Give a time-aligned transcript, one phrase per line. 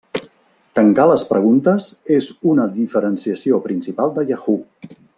[0.79, 4.95] Tancar les preguntes és una diferenciació principal de Yahoo!